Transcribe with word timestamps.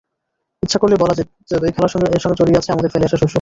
ইচ্ছা 0.63 0.77
করলে 0.79 0.95
বলা 0.95 1.13
যেত—এই 1.13 1.71
খেলার 1.75 1.91
সঙ্গে 1.93 2.07
জড়িয়ে 2.39 2.57
আছে 2.57 2.69
আমাদের 2.71 2.91
ফেলে 2.93 3.05
আসা 3.05 3.17
শৈশব। 3.17 3.29